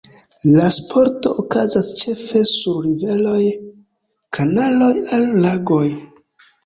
[0.53, 3.45] La sporto okazas ĉefe sur riveroj,
[4.39, 5.87] kanaloj aŭ lagoj.